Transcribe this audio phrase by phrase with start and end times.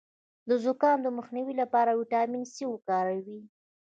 [0.49, 3.39] د زکام د مخنیوي لپاره ویټامین سي وکاروئ